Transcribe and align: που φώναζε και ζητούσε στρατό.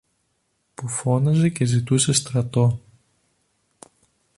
που 0.75 0.87
φώναζε 0.87 1.49
και 1.49 1.65
ζητούσε 1.65 2.11
στρατό. 2.13 2.79